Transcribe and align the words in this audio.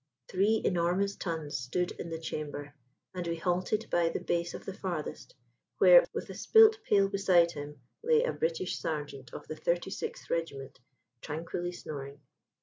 Three 0.29 0.59
enormous 0.65 1.15
tuns 1.15 1.59
stood 1.59 1.91
in 1.91 2.09
the 2.09 2.17
chamber, 2.17 2.73
and 3.13 3.27
we 3.27 3.35
halted 3.35 3.85
by 3.91 4.09
the 4.09 4.19
base 4.19 4.55
of 4.55 4.65
the 4.65 4.73
farthest, 4.73 5.35
where, 5.77 6.03
with 6.11 6.27
a 6.31 6.33
spilt 6.33 6.79
pail 6.83 7.07
beside 7.07 7.51
him, 7.51 7.79
lay 8.01 8.23
a 8.23 8.33
British 8.33 8.79
sergeant 8.79 9.31
of 9.31 9.47
the 9.47 9.55
36th 9.55 10.27
Regiment 10.31 10.79
tranquilly 11.21 11.71
snoring! 11.71 12.19